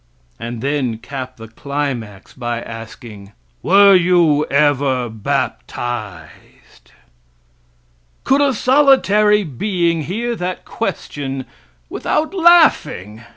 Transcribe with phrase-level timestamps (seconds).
[0.39, 6.91] And then cap the climax by asking: "Were you ever baptized?"
[8.23, 11.45] Could a solitary being hear that question
[11.87, 13.21] without laughing?